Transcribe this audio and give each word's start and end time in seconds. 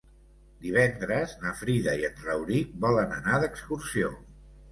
Divendres 0.61 1.33
na 1.43 1.51
Frida 1.59 1.93
i 2.03 2.07
en 2.09 2.17
Rauric 2.29 2.73
volen 2.87 3.13
anar 3.21 3.39
d'excursió. 3.45 4.13